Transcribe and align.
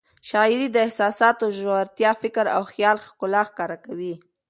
شاعري 0.29 0.67
د 0.71 0.75
احساساتو 0.85 1.45
ژورتیا، 1.57 2.11
فکر 2.21 2.45
او 2.55 2.63
خیال 2.71 2.97
ښکلا 3.05 3.41
ښکاره 3.49 3.77
کوي. 3.85 4.13